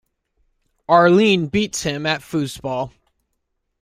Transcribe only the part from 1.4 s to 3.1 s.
beats him at foosball.